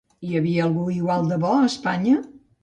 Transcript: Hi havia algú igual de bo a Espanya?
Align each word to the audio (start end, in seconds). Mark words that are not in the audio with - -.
Hi 0.27 0.31
havia 0.37 0.63
algú 0.67 0.85
igual 0.93 1.29
de 1.33 1.39
bo 1.45 1.53
a 1.59 1.67
Espanya? 1.73 2.17